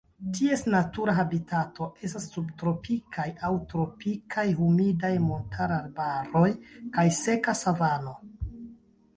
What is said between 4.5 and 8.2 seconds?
humidaj montararbaroj kaj seka savano.